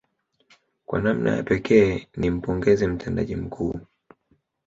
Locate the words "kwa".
0.85-1.01